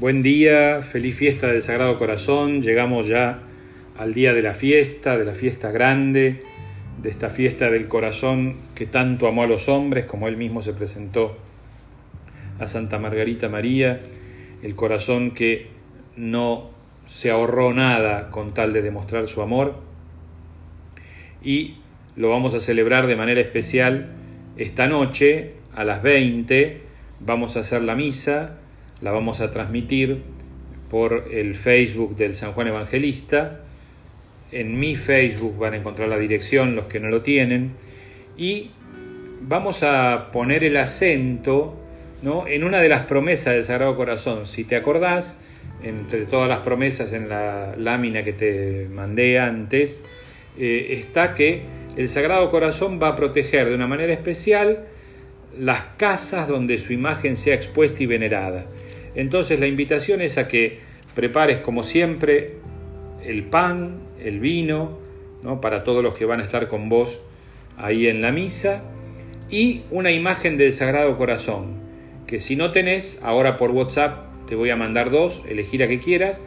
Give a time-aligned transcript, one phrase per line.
[0.00, 2.62] Buen día, feliz fiesta del Sagrado Corazón.
[2.62, 3.40] Llegamos ya
[3.98, 6.42] al día de la fiesta, de la fiesta grande,
[7.02, 10.72] de esta fiesta del corazón que tanto amó a los hombres, como él mismo se
[10.72, 11.36] presentó
[12.58, 14.00] a Santa Margarita María,
[14.62, 15.66] el corazón que
[16.16, 16.70] no
[17.04, 19.80] se ahorró nada con tal de demostrar su amor.
[21.44, 21.74] Y
[22.16, 24.12] lo vamos a celebrar de manera especial
[24.56, 26.80] esta noche a las 20.
[27.20, 28.56] Vamos a hacer la misa
[29.00, 30.22] la vamos a transmitir
[30.90, 33.60] por el Facebook del San Juan Evangelista.
[34.52, 37.72] En mi Facebook van a encontrar la dirección los que no lo tienen.
[38.36, 38.70] Y
[39.40, 41.76] vamos a poner el acento
[42.22, 42.46] ¿no?
[42.46, 44.46] en una de las promesas del Sagrado Corazón.
[44.46, 45.38] Si te acordás,
[45.82, 50.02] entre todas las promesas en la lámina que te mandé antes,
[50.58, 51.62] eh, está que
[51.96, 54.86] el Sagrado Corazón va a proteger de una manera especial
[55.56, 58.66] las casas donde su imagen sea expuesta y venerada.
[59.14, 60.80] Entonces la invitación es a que
[61.14, 62.56] prepares como siempre
[63.24, 64.98] el pan, el vino,
[65.42, 65.60] ¿no?
[65.60, 67.22] para todos los que van a estar con vos
[67.76, 68.82] ahí en la misa,
[69.48, 71.80] y una imagen del Sagrado Corazón,
[72.26, 75.98] que si no tenés, ahora por WhatsApp te voy a mandar dos, elegir a que
[75.98, 76.40] quieras,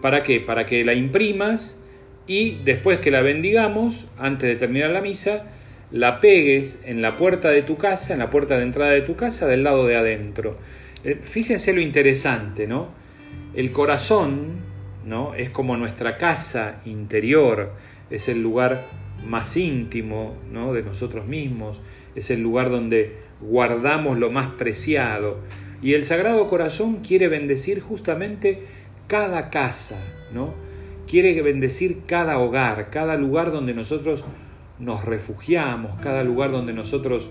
[0.00, 0.40] ¿para qué?
[0.40, 1.80] Para que la imprimas
[2.26, 5.46] y después que la bendigamos, antes de terminar la misa,
[5.94, 9.14] la pegues en la puerta de tu casa, en la puerta de entrada de tu
[9.14, 10.50] casa, del lado de adentro.
[11.04, 12.88] Eh, fíjense lo interesante, ¿no?
[13.54, 14.56] El corazón,
[15.06, 15.36] ¿no?
[15.36, 17.74] Es como nuestra casa interior,
[18.10, 18.88] es el lugar
[19.24, 20.72] más íntimo, ¿no?
[20.72, 21.80] De nosotros mismos,
[22.16, 25.38] es el lugar donde guardamos lo más preciado.
[25.80, 28.64] Y el Sagrado Corazón quiere bendecir justamente
[29.06, 30.54] cada casa, ¿no?
[31.06, 34.24] Quiere bendecir cada hogar, cada lugar donde nosotros
[34.78, 37.30] nos refugiamos, cada lugar donde nosotros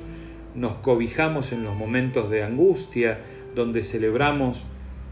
[0.56, 3.20] nos cobijamos en los momentos de angustia,
[3.56, 4.66] donde celebramos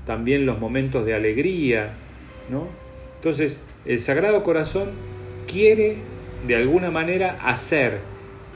[0.05, 1.93] también los momentos de alegría,
[2.49, 2.67] ¿no?
[3.15, 4.89] Entonces, el Sagrado Corazón
[5.47, 5.97] quiere
[6.47, 7.99] de alguna manera hacer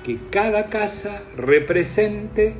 [0.03, 2.53] que cada casa represente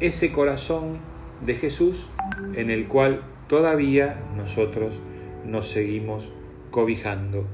[0.00, 0.98] ese corazón
[1.44, 2.08] de Jesús
[2.54, 5.00] en el cual todavía nosotros
[5.44, 6.32] nos seguimos
[6.70, 7.46] cobijando.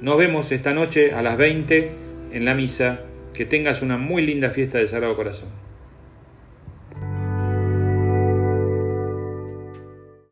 [0.00, 3.00] Nos vemos esta noche a las 20 en la misa.
[3.34, 5.48] Que tengas una muy linda fiesta del Sagrado Corazón.